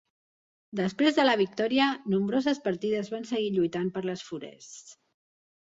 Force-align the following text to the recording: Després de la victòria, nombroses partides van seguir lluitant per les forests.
Després 0.79 1.19
de 1.19 1.25
la 1.27 1.35
victòria, 1.41 1.89
nombroses 2.15 2.63
partides 2.69 3.13
van 3.17 3.29
seguir 3.33 3.53
lluitant 3.59 3.95
per 3.99 4.07
les 4.11 4.29
forests. 4.31 4.99